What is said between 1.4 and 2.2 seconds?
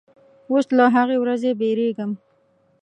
بیریږم